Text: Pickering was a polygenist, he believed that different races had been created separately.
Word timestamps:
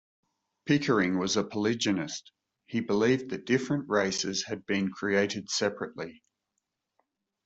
Pickering 0.65 1.19
was 1.19 1.37
a 1.37 1.43
polygenist, 1.43 2.31
he 2.65 2.79
believed 2.79 3.29
that 3.29 3.45
different 3.45 3.87
races 3.87 4.43
had 4.45 4.65
been 4.65 4.89
created 4.91 5.47
separately. 5.51 6.23